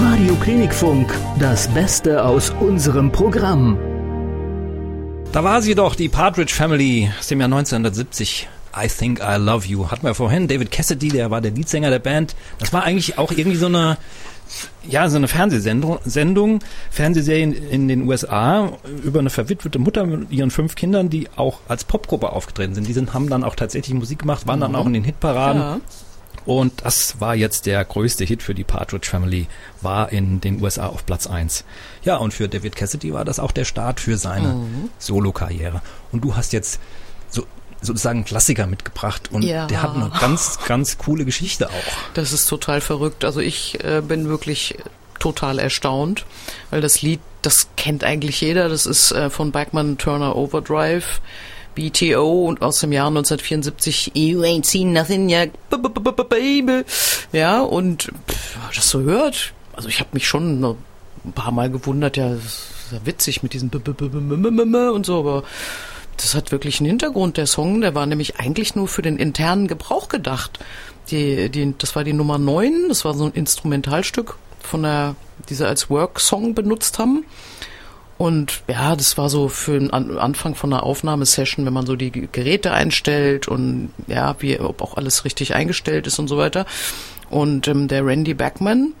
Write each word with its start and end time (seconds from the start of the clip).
Radio 0.00 0.36
Klinikfunk, 0.36 1.12
das 1.40 1.66
Beste 1.68 2.24
aus 2.24 2.50
unserem 2.60 3.10
Programm. 3.10 3.76
Da 5.32 5.42
war 5.42 5.60
sie 5.60 5.74
doch, 5.74 5.96
die 5.96 6.08
Partridge 6.08 6.54
Family 6.54 7.10
aus 7.18 7.26
dem 7.26 7.40
Jahr 7.40 7.46
1970. 7.46 8.48
I 8.76 8.86
Think 8.86 9.20
I 9.20 9.36
Love 9.38 9.66
You. 9.66 9.90
Hatten 9.90 10.06
wir 10.06 10.14
vorhin. 10.14 10.46
David 10.46 10.70
Cassidy, 10.70 11.08
der 11.08 11.32
war 11.32 11.40
der 11.40 11.50
Leadsänger 11.50 11.90
der 11.90 11.98
Band. 11.98 12.36
Das 12.60 12.72
war 12.72 12.84
eigentlich 12.84 13.18
auch 13.18 13.32
irgendwie 13.32 13.56
so 13.56 13.66
eine, 13.66 13.98
ja, 14.88 15.08
so 15.08 15.16
eine 15.16 15.26
Fernsehsendung, 15.26 15.98
Sendung, 16.04 16.60
Fernsehserien 16.90 17.52
in 17.52 17.88
den 17.88 18.06
USA 18.08 18.72
über 19.02 19.18
eine 19.18 19.30
verwitwete 19.30 19.80
Mutter 19.80 20.06
mit 20.06 20.30
ihren 20.30 20.52
fünf 20.52 20.76
Kindern, 20.76 21.10
die 21.10 21.28
auch 21.34 21.58
als 21.66 21.84
Popgruppe 21.84 22.30
aufgetreten 22.32 22.74
sind. 22.74 22.86
Die 22.86 22.92
sind, 22.92 23.14
haben 23.14 23.28
dann 23.28 23.42
auch 23.42 23.56
tatsächlich 23.56 23.94
Musik 23.94 24.20
gemacht, 24.20 24.46
waren 24.46 24.60
dann 24.60 24.76
auch 24.76 24.86
in 24.86 24.92
den 24.92 25.04
Hitparaden. 25.04 25.60
Ja. 25.60 25.80
Und 26.48 26.82
das 26.82 27.20
war 27.20 27.34
jetzt 27.34 27.66
der 27.66 27.84
größte 27.84 28.24
Hit 28.24 28.42
für 28.42 28.54
die 28.54 28.64
Partridge 28.64 29.06
Family, 29.06 29.46
war 29.82 30.10
in 30.10 30.40
den 30.40 30.62
USA 30.62 30.86
auf 30.86 31.04
Platz 31.04 31.26
eins. 31.26 31.62
Ja, 32.04 32.16
und 32.16 32.32
für 32.32 32.48
David 32.48 32.74
Cassidy 32.74 33.12
war 33.12 33.26
das 33.26 33.38
auch 33.38 33.52
der 33.52 33.66
Start 33.66 34.00
für 34.00 34.16
seine 34.16 34.56
Solokarriere. 34.98 35.82
Und 36.10 36.24
du 36.24 36.36
hast 36.36 36.54
jetzt 36.54 36.80
so 37.28 37.44
sozusagen 37.82 38.24
Klassiker 38.24 38.66
mitgebracht 38.66 39.28
und 39.30 39.42
Ja. 39.42 39.66
der 39.66 39.82
hat 39.82 39.94
eine 39.94 40.10
ganz, 40.20 40.58
ganz 40.66 40.96
coole 40.96 41.26
Geschichte 41.26 41.68
auch. 41.68 42.14
Das 42.14 42.32
ist 42.32 42.46
total 42.46 42.80
verrückt. 42.80 43.26
Also 43.26 43.40
ich 43.40 43.84
äh, 43.84 44.00
bin 44.00 44.28
wirklich 44.30 44.78
total 45.20 45.58
erstaunt, 45.58 46.24
weil 46.70 46.80
das 46.80 47.02
Lied, 47.02 47.20
das 47.42 47.68
kennt 47.76 48.04
eigentlich 48.04 48.40
jeder. 48.40 48.70
Das 48.70 48.86
ist 48.86 49.12
äh, 49.12 49.28
von 49.28 49.52
Bachman 49.52 49.98
Turner 49.98 50.34
Overdrive. 50.34 51.20
BTO 51.74 52.46
und 52.46 52.62
aus 52.62 52.80
dem 52.80 52.92
Jahr 52.92 53.08
1974 53.08 54.12
You 54.14 54.42
ain't 54.42 54.64
seen 54.64 54.92
nothing 54.92 55.28
yet, 55.28 55.50
baby. 56.28 56.84
Ja, 57.32 57.60
und 57.60 58.10
pff, 58.28 58.56
das 58.74 58.90
so 58.90 59.00
hört, 59.00 59.52
also 59.74 59.88
ich 59.88 60.00
habe 60.00 60.10
mich 60.12 60.26
schon 60.26 60.76
ein 61.24 61.32
paar 61.32 61.52
Mal 61.52 61.70
gewundert, 61.70 62.16
ja, 62.16 62.30
das 62.30 62.44
ist 62.44 62.92
ja 62.92 62.98
witzig 63.04 63.42
mit 63.42 63.52
diesem 63.52 63.70
und 63.70 65.06
so, 65.06 65.18
aber 65.20 65.44
das 66.16 66.34
hat 66.34 66.50
wirklich 66.50 66.80
einen 66.80 66.88
Hintergrund. 66.88 67.36
Der 67.36 67.46
Song, 67.46 67.80
der 67.80 67.94
war 67.94 68.06
nämlich 68.06 68.38
eigentlich 68.38 68.74
nur 68.74 68.88
für 68.88 69.02
den 69.02 69.16
internen 69.16 69.68
Gebrauch 69.68 70.08
gedacht. 70.08 70.58
Die, 71.10 71.48
die, 71.48 71.74
das 71.78 71.96
war 71.96 72.04
die 72.04 72.12
Nummer 72.12 72.38
9, 72.38 72.88
das 72.88 73.04
war 73.04 73.14
so 73.14 73.24
ein 73.24 73.32
Instrumentalstück 73.32 74.36
von 74.60 74.82
der, 74.82 75.16
die 75.48 75.54
sie 75.54 75.66
als 75.66 75.88
Work-Song 75.88 76.54
benutzt 76.54 76.98
haben. 76.98 77.24
Und 78.18 78.62
ja, 78.66 78.96
das 78.96 79.16
war 79.16 79.28
so 79.28 79.48
für 79.48 79.78
den 79.78 79.92
An 79.92 80.18
Anfang 80.18 80.56
von 80.56 80.72
einer 80.72 80.82
Aufnahmesession, 80.82 81.64
wenn 81.64 81.72
man 81.72 81.86
so 81.86 81.94
die 81.94 82.10
Geräte 82.10 82.72
einstellt 82.72 83.46
und 83.46 83.90
ja, 84.08 84.34
wie, 84.40 84.58
ob 84.58 84.82
auch 84.82 84.96
alles 84.96 85.24
richtig 85.24 85.54
eingestellt 85.54 86.08
ist 86.08 86.18
und 86.18 86.26
so 86.26 86.36
weiter. 86.36 86.66
Und 87.30 87.68
ähm, 87.68 87.86
der 87.86 88.04
Randy 88.04 88.34
Backman, 88.34 88.92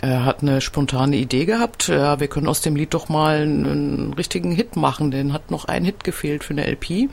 er 0.00 0.24
hat 0.24 0.42
eine 0.42 0.60
spontane 0.60 1.16
Idee 1.16 1.44
gehabt, 1.44 1.88
ja, 1.88 2.20
wir 2.20 2.28
können 2.28 2.46
aus 2.46 2.60
dem 2.60 2.76
Lied 2.76 2.94
doch 2.94 3.08
mal 3.08 3.42
einen, 3.42 3.66
einen 3.66 4.14
richtigen 4.14 4.52
Hit 4.52 4.76
machen. 4.76 5.10
Den 5.10 5.32
hat 5.32 5.50
noch 5.50 5.64
ein 5.64 5.84
Hit 5.84 6.04
gefehlt 6.04 6.44
für 6.44 6.54
eine 6.54 6.66
LP. 6.66 7.08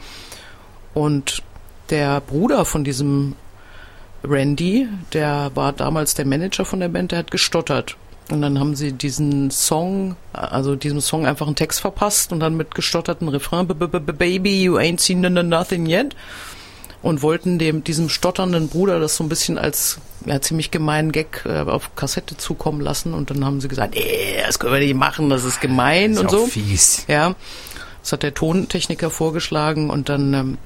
Und 0.94 1.42
der 1.90 2.22
Bruder 2.22 2.64
von 2.64 2.84
diesem 2.84 3.36
Randy, 4.24 4.88
der 5.14 5.52
war 5.56 5.74
damals 5.74 6.14
der 6.14 6.26
Manager 6.26 6.66
von 6.66 6.80
der 6.80 6.90
Band, 6.90 7.12
der 7.12 7.20
hat 7.20 7.32
gestottert. 7.32 7.96
Und 8.32 8.42
dann 8.42 8.60
haben 8.60 8.76
sie 8.76 8.92
diesen 8.94 9.50
Song, 9.50 10.16
also 10.34 10.76
diesem 10.76 11.02
Song 11.02 11.26
einfach 11.26 11.48
einen 11.48 11.56
Text 11.56 11.80
verpasst 11.82 12.32
und 12.32 12.40
dann 12.40 12.56
mit 12.56 12.76
gestotterten 12.76 13.28
Refrain, 13.28 13.68
"B- 13.68 13.74
b- 13.74 13.88
b- 13.88 14.12
Baby, 14.14 14.64
you 14.64 14.78
ain't 14.78 15.00
seen 15.00 15.22
nothing 15.22 15.88
yet. 15.88 16.16
Und 17.02 17.22
wollten 17.22 17.60
dem, 17.60 17.84
diesem 17.84 18.10
stotternden 18.10 18.68
Bruder 18.68 19.00
das 19.00 19.16
so 19.16 19.24
ein 19.24 19.30
bisschen 19.30 19.58
als 19.58 20.00
ja, 20.26 20.42
ziemlich 20.42 20.70
gemeinen 20.70 21.12
Gag 21.14 21.44
äh, 21.46 21.60
auf 21.62 21.96
Kassette 21.96 22.36
zukommen 22.36 22.82
lassen. 22.82 23.14
Und 23.14 23.30
dann 23.30 23.46
haben 23.46 23.62
sie 23.62 23.70
gesagt, 23.70 23.96
ey, 23.96 24.36
das 24.46 24.60
können 24.60 24.74
wir 24.74 24.80
nicht 24.82 24.96
machen, 24.96 25.30
das 25.30 25.46
ist 25.46 25.62
gemein 25.62 26.12
Ist 26.12 26.20
und 26.20 26.30
so. 26.32 26.46
fies. 26.46 27.06
Ja, 27.08 27.36
das 28.04 28.12
hat 28.12 28.24
der 28.24 28.34
Tontechniker 28.34 29.10
vorgeschlagen 29.10 29.90
und 29.90 30.10
dann 30.10 30.34
ähm, 30.34 30.58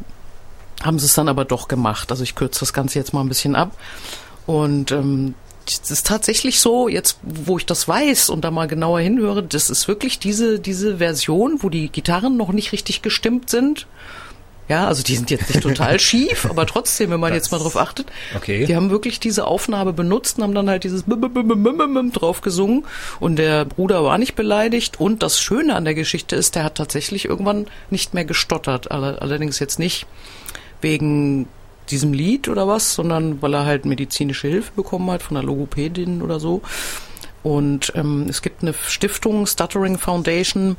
haben 0.83 0.97
sie 0.97 1.05
es 1.05 1.13
dann 1.13 1.29
aber 1.29 1.45
doch 1.45 1.67
gemacht. 1.67 2.09
Also 2.11 2.23
ich 2.23 2.33
kürze 2.35 2.61
das 2.61 2.73
Ganze 2.73 2.97
jetzt 2.97 3.13
mal 3.13 3.21
ein 3.21 3.29
bisschen 3.29 3.55
ab. 3.55 3.77
Und 4.47 4.91
ähm, 4.91 5.35
es 5.67 5.91
ist 5.91 6.07
tatsächlich 6.07 6.59
so, 6.59 6.87
jetzt 6.87 7.17
wo 7.23 7.57
ich 7.57 7.65
das 7.65 7.87
weiß 7.87 8.29
und 8.29 8.41
da 8.43 8.51
mal 8.51 8.67
genauer 8.67 8.99
hinhöre, 8.99 9.43
das 9.43 9.69
ist 9.69 9.87
wirklich 9.87 10.19
diese, 10.19 10.59
diese 10.59 10.97
Version, 10.97 11.59
wo 11.61 11.69
die 11.69 11.89
Gitarren 11.89 12.37
noch 12.37 12.51
nicht 12.51 12.71
richtig 12.71 13.01
gestimmt 13.01 13.49
sind. 13.49 13.87
Ja, 14.69 14.87
also 14.87 15.03
die 15.03 15.17
sind 15.17 15.29
jetzt 15.29 15.49
nicht 15.49 15.61
total 15.61 15.99
schief, 15.99 16.45
aber 16.49 16.65
trotzdem, 16.65 17.09
wenn 17.11 17.19
man 17.19 17.33
jetzt 17.33 17.51
mal 17.51 17.57
drauf 17.57 17.75
achtet, 17.75 18.07
Okay. 18.35 18.65
die 18.65 18.75
haben 18.77 18.89
wirklich 18.91 19.19
diese 19.19 19.45
Aufnahme 19.45 19.91
benutzt 19.91 20.37
und 20.37 20.43
haben 20.43 20.55
dann 20.55 20.69
halt 20.69 20.85
dieses 20.85 21.03
drauf 21.05 22.39
gesungen 22.41 22.85
und 23.19 23.35
der 23.35 23.65
Bruder 23.65 24.05
war 24.05 24.17
nicht 24.17 24.35
beleidigt 24.35 25.01
und 25.01 25.21
das 25.21 25.41
Schöne 25.41 25.75
an 25.75 25.83
der 25.83 25.95
Geschichte 25.95 26.37
ist, 26.37 26.55
der 26.55 26.63
hat 26.63 26.75
tatsächlich 26.75 27.25
irgendwann 27.25 27.67
nicht 27.89 28.13
mehr 28.13 28.23
gestottert, 28.23 28.89
Alle- 28.89 29.21
allerdings 29.21 29.59
jetzt 29.59 29.79
nicht 29.79 30.05
wegen 30.81 31.47
diesem 31.89 32.13
Lied 32.13 32.47
oder 32.47 32.67
was, 32.67 32.93
sondern 32.93 33.41
weil 33.41 33.53
er 33.53 33.65
halt 33.65 33.85
medizinische 33.85 34.47
Hilfe 34.47 34.71
bekommen 34.75 35.09
hat 35.11 35.23
von 35.23 35.37
einer 35.37 35.45
Logopädin 35.45 36.21
oder 36.21 36.39
so. 36.39 36.61
Und 37.43 37.91
ähm, 37.95 38.27
es 38.29 38.41
gibt 38.41 38.61
eine 38.61 38.73
Stiftung, 38.73 39.45
Stuttering 39.45 39.97
Foundation. 39.97 40.77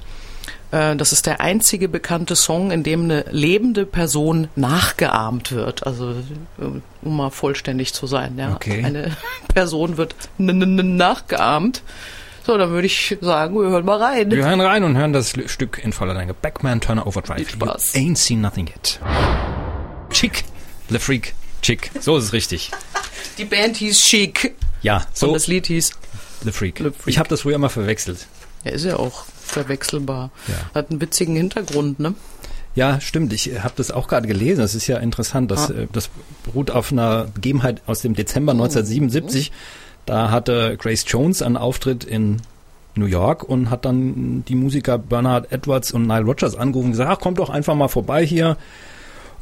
Äh, 0.70 0.96
das 0.96 1.12
ist 1.12 1.26
der 1.26 1.40
einzige 1.40 1.88
bekannte 1.88 2.36
Song, 2.36 2.70
in 2.70 2.82
dem 2.82 3.04
eine 3.04 3.26
lebende 3.30 3.84
Person 3.84 4.48
nachgeahmt 4.56 5.52
wird. 5.52 5.86
Also 5.86 6.12
äh, 6.12 6.64
um 7.02 7.16
mal 7.16 7.30
vollständig 7.30 7.92
zu 7.92 8.06
sein. 8.06 8.36
Ja. 8.38 8.54
Okay. 8.54 8.82
Eine 8.82 9.16
Person 9.54 9.98
wird 9.98 10.14
nachgeahmt. 10.38 11.82
So, 12.46 12.58
dann 12.58 12.70
würde 12.70 12.86
ich 12.86 13.16
sagen, 13.22 13.54
wir 13.54 13.68
hören 13.68 13.86
mal 13.86 14.02
rein. 14.02 14.30
Wir 14.30 14.44
hören 14.44 14.60
rein 14.60 14.84
und 14.84 14.98
hören 14.98 15.14
das 15.14 15.34
Stück 15.46 15.80
in 15.82 15.92
voller 15.94 16.12
Länge. 16.12 16.34
Backman 16.34 16.80
Turner 16.80 17.06
Overdrive. 17.06 17.38
Viel 17.38 17.48
Spaß. 17.48 17.94
You 17.94 18.00
ain't 18.00 18.18
seen 18.18 18.40
nothing 18.42 18.66
yet. 18.66 19.00
Chick. 20.10 20.44
Le 20.90 21.00
Freak. 21.00 21.34
Chick. 21.62 21.90
So 22.00 22.16
ist 22.16 22.24
es 22.24 22.32
richtig. 22.32 22.70
Die 23.38 23.44
Band 23.44 23.76
hieß 23.78 23.98
Chic 24.00 24.54
Ja, 24.82 24.98
und 24.98 25.06
so 25.14 25.32
das 25.32 25.46
Lied 25.46 25.66
hieß 25.66 25.92
Le 26.44 26.52
Freak. 26.52 26.78
Le 26.80 26.92
Freak. 26.92 27.06
Ich 27.06 27.18
habe 27.18 27.28
das 27.28 27.40
früher 27.42 27.56
mal 27.58 27.68
verwechselt. 27.70 28.26
Ja, 28.64 28.72
ist 28.72 28.84
ja 28.84 28.96
auch 28.96 29.24
verwechselbar. 29.42 30.30
Ja. 30.48 30.54
Hat 30.74 30.90
einen 30.90 31.00
witzigen 31.00 31.36
Hintergrund, 31.36 32.00
ne? 32.00 32.14
Ja, 32.74 33.00
stimmt. 33.00 33.32
Ich 33.32 33.50
habe 33.62 33.74
das 33.76 33.90
auch 33.92 34.08
gerade 34.08 34.26
gelesen. 34.28 34.60
Das 34.60 34.74
ist 34.74 34.86
ja 34.86 34.98
interessant. 34.98 35.50
Das, 35.50 35.70
Ah. 35.70 35.74
äh, 35.74 35.86
das 35.92 36.10
beruht 36.44 36.70
auf 36.70 36.92
einer 36.92 37.26
Begebenheit 37.26 37.80
aus 37.86 38.00
dem 38.02 38.14
Dezember 38.14 38.52
1977. 38.52 39.52
Da 40.06 40.30
hatte 40.30 40.76
Grace 40.76 41.04
Jones 41.06 41.40
einen 41.40 41.56
Auftritt 41.56 42.04
in 42.04 42.42
New 42.96 43.06
York 43.06 43.42
und 43.42 43.70
hat 43.70 43.84
dann 43.84 44.44
die 44.46 44.54
Musiker 44.54 44.98
Bernard 44.98 45.50
Edwards 45.50 45.92
und 45.92 46.06
Nile 46.06 46.24
Rodgers 46.24 46.56
angerufen 46.56 46.86
und 46.86 46.92
gesagt, 46.92 47.10
ach, 47.10 47.20
kommt 47.20 47.38
doch 47.38 47.48
einfach 47.48 47.74
mal 47.74 47.88
vorbei 47.88 48.24
hier. 48.26 48.56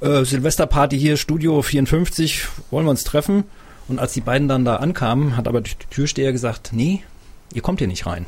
Äh, 0.03 0.25
Silvesterparty 0.25 0.99
hier, 0.99 1.17
Studio 1.17 1.63
54, 1.63 2.47
wollen 2.71 2.87
wir 2.87 2.91
uns 2.91 3.05
treffen? 3.05 3.45
Und 3.89 3.99
als 3.99 4.13
die 4.13 4.21
beiden 4.21 4.49
dann 4.49 4.65
da 4.65 4.77
ankamen, 4.77 5.37
hat 5.37 5.47
aber 5.49 5.61
die 5.61 5.73
Türsteher 5.91 6.33
gesagt, 6.33 6.71
nee, 6.73 7.03
ihr 7.55 7.63
kommt 7.63 7.79
hier 7.79 7.89
nicht 7.89 8.07
rein. 8.07 8.27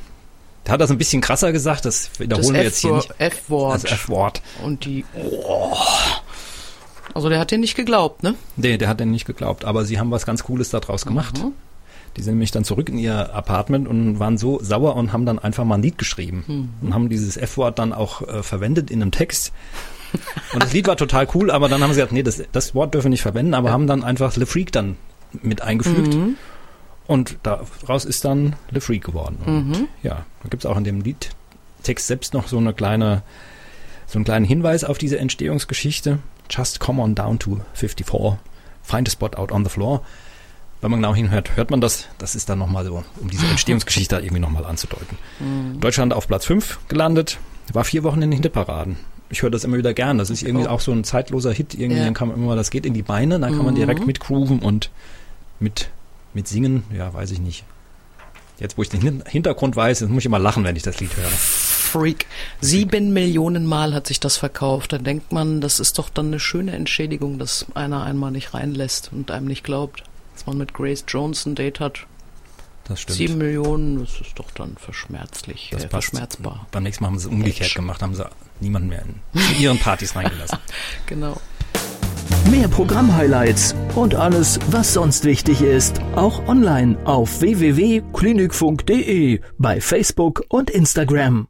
Der 0.67 0.73
hat 0.75 0.81
das 0.81 0.91
ein 0.91 0.99
bisschen 0.99 1.21
krasser 1.21 1.53
gesagt, 1.53 1.85
das 1.85 2.11
Das 2.13 2.21
wiederholen 2.21 2.55
wir 2.55 2.63
jetzt 2.63 2.79
hier 2.79 2.95
nicht. 2.95 3.13
F-Wort. 3.19 3.85
Das 3.85 3.93
F-Wort. 3.93 4.41
Und 4.63 4.85
die. 4.85 5.05
Also 7.13 7.29
der 7.29 7.39
hat 7.39 7.51
dir 7.51 7.59
nicht 7.59 7.77
geglaubt, 7.77 8.23
ne? 8.23 8.35
Nee, 8.57 8.79
der 8.79 8.89
hat 8.89 8.99
denn 9.01 9.11
nicht 9.11 9.27
geglaubt, 9.27 9.65
aber 9.65 9.85
sie 9.85 9.99
haben 9.99 10.11
was 10.11 10.27
ganz 10.27 10.45
Cooles 10.45 10.71
daraus 10.71 11.05
gemacht. 11.07 11.39
Mhm. 11.43 11.53
Die 12.17 12.23
sind 12.23 12.35
nämlich 12.35 12.51
dann 12.51 12.65
zurück 12.65 12.89
in 12.89 12.99
ihr 12.99 13.35
Apartment 13.35 13.87
und 13.89 14.19
waren 14.21 14.39
so 14.39 14.59
sauer 14.63 14.97
und 14.97 15.13
haben 15.13 15.27
dann 15.27 15.39
einfach 15.39 15.65
mal 15.65 15.75
ein 15.77 15.83
Lied 15.83 15.99
geschrieben 15.99 16.45
Mhm. 16.47 16.69
und 16.89 16.95
haben 16.95 17.09
dieses 17.09 17.37
F-Wort 17.37 17.79
dann 17.79 17.93
auch 17.93 18.23
äh, 18.23 18.43
verwendet 18.43 18.91
in 18.91 19.03
einem 19.03 19.11
Text. 19.11 19.53
Und 20.53 20.63
das 20.63 20.73
Lied 20.73 20.87
war 20.87 20.97
total 20.97 21.27
cool, 21.35 21.51
aber 21.51 21.69
dann 21.69 21.83
haben 21.83 21.91
sie 21.91 21.97
gesagt, 21.97 22.13
nee, 22.13 22.23
das, 22.23 22.43
das 22.53 22.75
Wort 22.75 22.95
dürfen 22.95 23.07
wir 23.07 23.11
nicht 23.11 23.23
verwenden, 23.23 23.55
aber 23.55 23.71
haben 23.73 23.87
dann 23.87 24.05
einfach 24.05 24.37
Le 24.37 24.47
Freak 24.47 24.73
dann 24.73 24.97
mit 25.43 25.63
eingefügt. 25.63 26.15
Mhm. 26.15 26.37
Und 27.07 27.37
daraus 27.43 28.05
ist 28.05 28.25
dann 28.25 28.57
Le 28.71 28.81
Freak 28.81 29.05
geworden. 29.05 29.39
Und 29.45 29.69
Mhm. 29.69 29.89
ja, 30.03 30.25
da 30.43 30.49
gibt's 30.49 30.65
auch 30.67 30.77
in 30.77 30.85
dem 30.85 31.01
Liedtext 31.03 32.07
selbst 32.07 32.33
noch 32.35 32.49
so 32.49 32.57
eine 32.59 32.73
kleine, 32.73 33.23
so 34.07 34.19
einen 34.19 34.25
kleinen 34.25 34.45
Hinweis 34.47 34.85
auf 34.85 34.99
diese 34.99 35.19
Entstehungsgeschichte. 35.19 36.19
Just 36.51 36.79
come 36.81 37.01
on 37.03 37.15
down 37.15 37.39
to 37.39 37.61
54, 37.75 38.37
find 38.83 39.09
a 39.09 39.11
spot 39.11 39.37
out 39.37 39.51
on 39.51 39.65
the 39.65 39.71
floor. 39.71 40.03
Wenn 40.81 40.91
man 40.91 41.01
genau 41.01 41.15
hinhört, 41.15 41.57
hört 41.57 41.71
man 41.71 41.81
das. 41.81 42.09
Das 42.19 42.35
ist 42.35 42.49
dann 42.51 42.59
nochmal 42.59 42.85
so, 42.85 43.03
um 43.21 43.31
diese 43.31 43.47
Entstehungsgeschichte 43.47 44.17
irgendwie 44.17 44.41
nochmal 44.41 44.67
anzudeuten. 44.67 45.17
Deutschland 45.81 46.13
auf 46.13 46.29
Platz 46.29 46.45
5 46.45 46.79
gelandet, 46.89 47.39
war 47.73 47.85
vier 47.85 48.03
Wochen 48.05 48.21
in 48.21 48.31
den 48.31 48.43
Hitparaden. 48.43 48.97
Ich 49.31 49.43
höre 49.43 49.51
das 49.51 49.65
immer 49.65 49.77
wieder 49.79 49.95
gern. 49.95 50.19
Das 50.19 50.31
ist 50.31 50.43
irgendwie 50.43 50.67
Oh. 50.67 50.71
auch 50.71 50.81
so 50.81 50.93
ein 50.93 51.03
zeitloser 51.05 51.53
Hit. 51.53 51.75
Irgendwie 51.75 51.99
Ja. 51.99 52.05
dann 52.05 52.15
kann 52.15 52.29
man 52.29 52.37
immer, 52.37 52.57
das 52.57 52.71
geht 52.71 52.87
in 52.87 52.95
die 52.95 53.03
Beine, 53.03 53.41
dann 53.41 53.55
kann 53.57 53.65
man 53.65 53.75
direkt 53.75 54.01
Mhm. 54.01 54.07
mitgrooven 54.07 54.59
und 54.61 54.91
mit, 55.61 55.91
mit 56.35 56.47
singen. 56.49 56.85
Ja, 56.97 57.13
weiß 57.13 57.31
ich 57.31 57.41
nicht. 57.41 57.65
Jetzt, 58.61 58.79
wo 58.79 58.83
ich 58.83 58.89
den 58.89 59.01
Hin- 59.01 59.25
Hintergrund 59.27 59.75
weiß, 59.75 60.03
muss 60.03 60.21
ich 60.21 60.27
immer 60.27 60.39
lachen, 60.39 60.63
wenn 60.65 60.77
ich 60.77 60.83
das 60.85 61.01
Lied 61.01 61.17
höre. 61.17 61.27
Freak. 61.29 62.27
Sieben 62.61 63.13
Millionen 63.13 63.67
Mal 63.67 63.95
hat 63.95 64.07
sich 64.07 64.21
das 64.21 64.37
verkauft. 64.37 64.93
Da 64.93 64.99
denkt 64.99 65.33
man, 65.33 65.61
das 65.61 65.81
ist 65.81 65.99
doch 65.99 66.09
dann 66.09 66.27
eine 66.27 66.41
schöne 66.41 66.73
Entschädigung, 66.73 67.39
dass 67.39 67.67
einer 67.75 68.03
einmal 68.05 68.31
nicht 68.31 68.55
reinlässt 68.55 69.11
und 69.13 69.31
einem 69.31 69.47
nicht 69.47 69.65
glaubt. 69.65 70.03
Dass 70.35 70.47
man 70.47 70.59
mit 70.59 70.75
Grace 70.75 71.05
Jones 71.09 71.47
ein 71.47 71.55
Date 71.55 71.81
hat. 71.81 72.07
das 72.87 73.01
stimmt. 73.01 73.17
Sieben 73.17 73.39
Millionen, 73.39 74.01
das 74.01 74.21
ist 74.21 74.33
doch 74.39 74.51
dann 74.51 74.77
verschmerzlich, 74.77 75.71
Das 75.73 75.85
äh, 75.85 75.89
verschmerzbar. 75.89 76.67
Beim 76.71 76.83
nächsten 76.83 77.03
Mal 77.05 77.09
haben 77.11 77.19
sie 77.19 77.29
es 77.29 77.33
umgekehrt 77.33 77.69
Edge. 77.71 77.77
gemacht, 77.77 78.03
haben 78.03 78.15
sie 78.15 78.27
niemanden 78.65 78.89
mehr 78.89 79.05
in 79.05 79.21
zu 79.41 79.63
ihren 79.63 79.79
Partys 79.79 80.17
reingelassen. 80.17 80.59
Genau. 81.07 81.41
Mehr 82.51 82.69
Programm-Highlights 82.69 83.75
und 83.95 84.15
alles, 84.15 84.59
was 84.71 84.93
sonst 84.93 85.25
wichtig 85.25 85.63
ist, 85.63 86.01
auch 86.15 86.47
online 86.47 86.99
auf 87.05 87.41
www.klinikfunk.de, 87.41 89.41
bei 89.59 89.81
Facebook 89.81 90.45
und 90.49 90.69
Instagram. 90.71 91.49